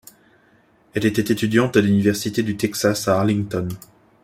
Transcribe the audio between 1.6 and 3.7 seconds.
à l'Université du Texas à Arlington.